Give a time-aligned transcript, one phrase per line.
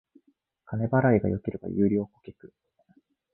[0.65, 2.51] 金払いが良ければ優良顧客